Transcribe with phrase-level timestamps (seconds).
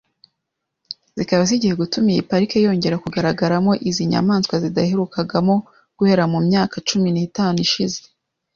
[1.17, 5.55] zikaba zigiye gutuma iyi Parike yongera kugaragaramo izi nyamaswa zitaherukagamo
[5.97, 7.99] guhera mu myaka cumi n’itanu ishize